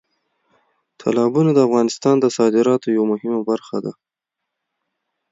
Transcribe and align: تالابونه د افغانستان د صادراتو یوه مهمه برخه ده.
تالابونه 0.99 1.51
د 1.53 1.59
افغانستان 1.67 2.15
د 2.19 2.25
صادراتو 2.37 2.87
یوه 2.95 3.07
مهمه 3.13 3.39
برخه 3.49 3.77
ده. 3.85 3.91